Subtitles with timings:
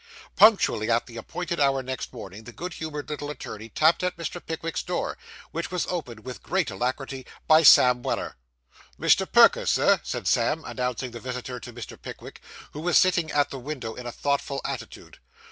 [0.35, 4.43] Punctually at the appointed hour next morning, the good humoured little attorney tapped at Mr.
[4.43, 5.15] Pickwick's door,
[5.51, 8.35] which was opened with great alacrity by Sam Weller.
[8.99, 9.31] 'Mr.
[9.31, 12.01] Perker, sir,' said Sam, announcing the visitor to Mr.
[12.01, 12.41] Pickwick,
[12.71, 15.19] who was sitting at the window in a thoughtful attitude.